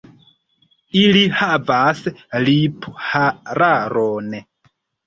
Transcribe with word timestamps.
Ili 1.01 1.21
havas 1.41 2.01
liphararon. 2.47 4.39